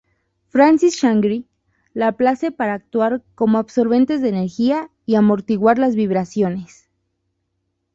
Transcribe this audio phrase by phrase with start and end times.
[0.47, 6.89] Francis Shangri-La Place para actuar como absorbentes de energía y amortiguar las vibraciones.